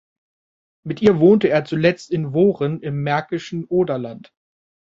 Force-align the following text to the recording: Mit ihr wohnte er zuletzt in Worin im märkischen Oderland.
Mit 0.83 0.99
ihr 1.03 1.19
wohnte 1.19 1.47
er 1.49 1.63
zuletzt 1.63 2.09
in 2.09 2.33
Worin 2.33 2.79
im 2.79 3.03
märkischen 3.03 3.65
Oderland. 3.65 4.33